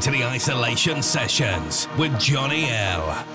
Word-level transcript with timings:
To 0.00 0.10
the 0.10 0.24
Isolation 0.24 1.02
Sessions 1.02 1.86
with 1.98 2.18
Johnny 2.18 2.70
L. 2.70 3.29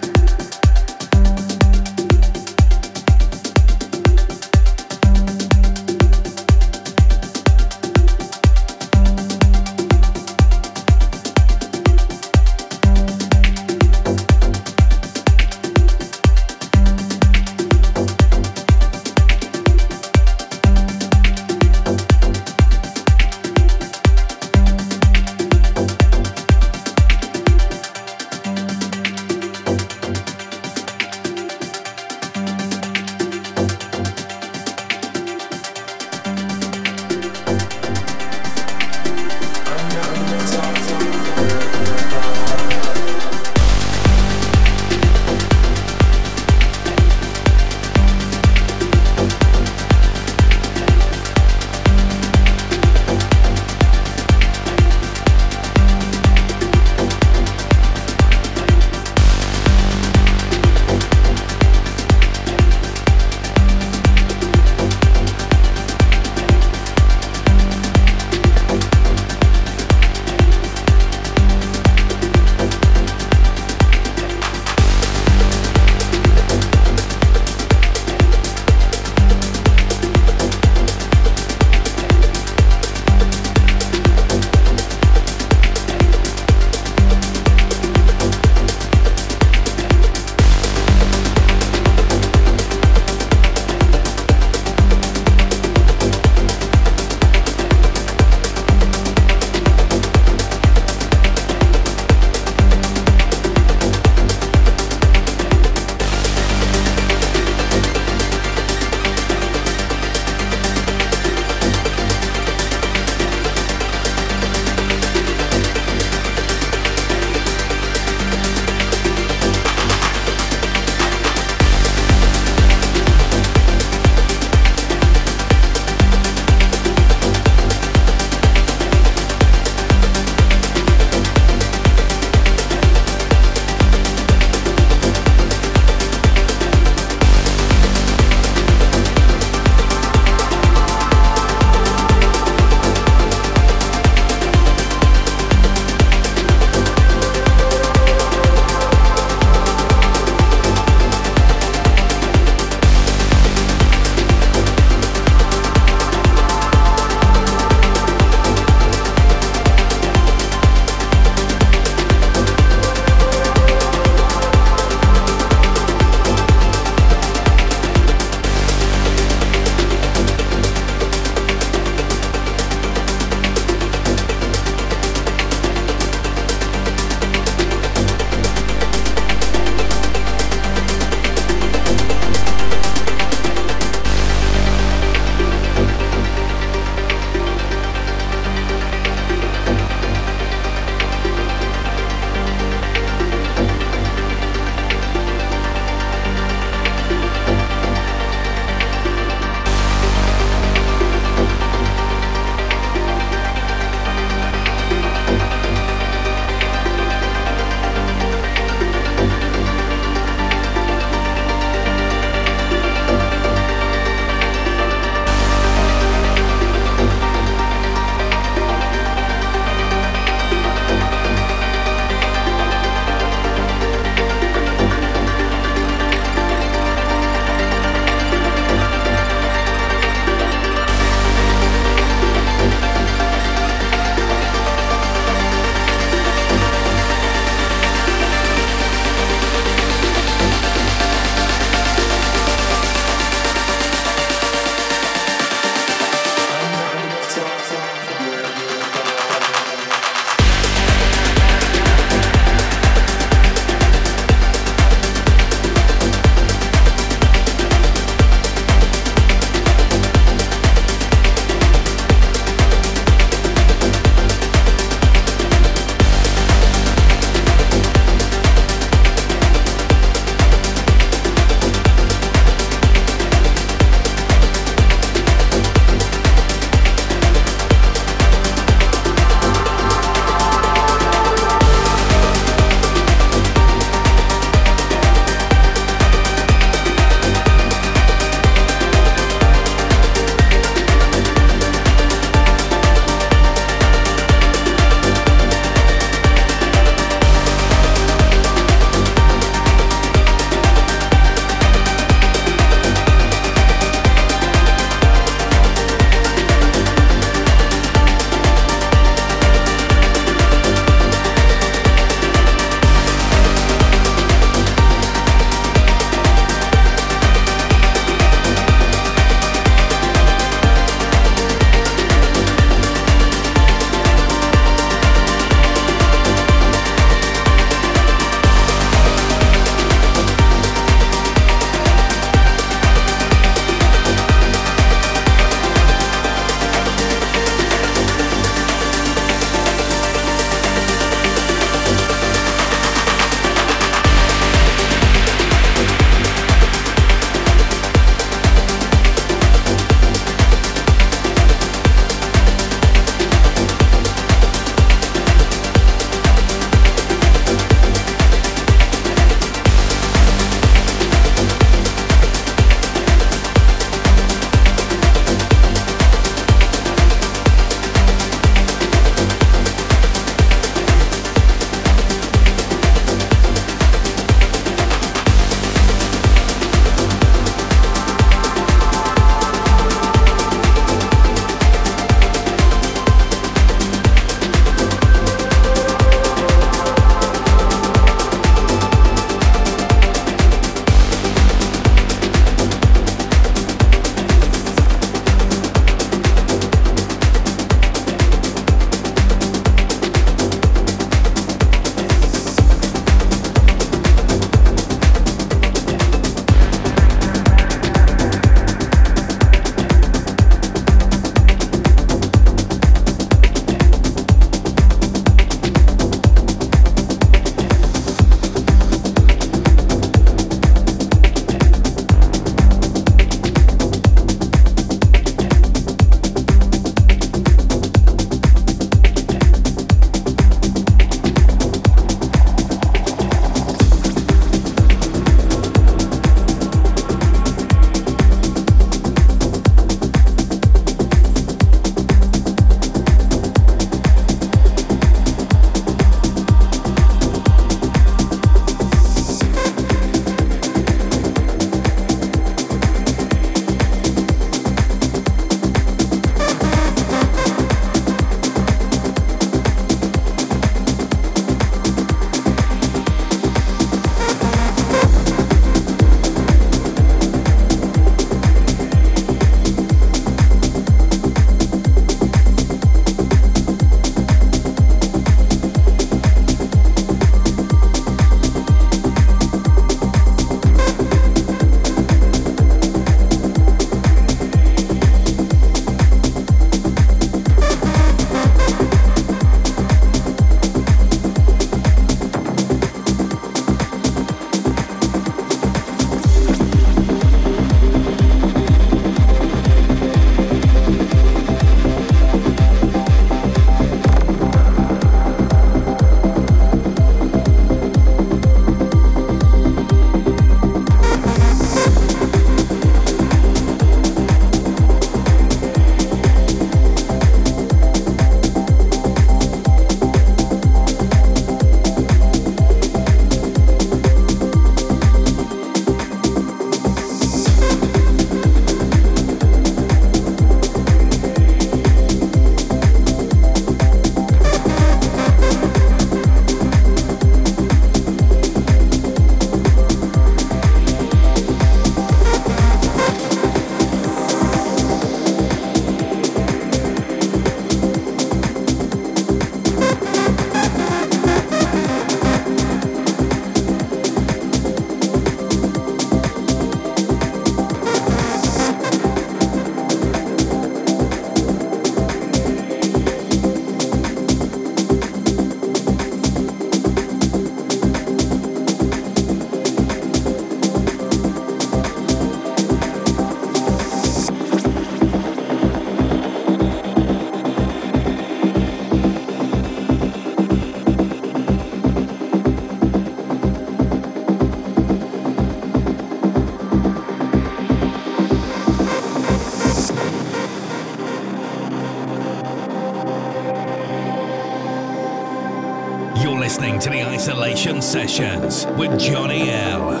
Sessions 597.91 598.65
with 598.77 598.97
Johnny 598.97 599.49
L. 599.49 600.00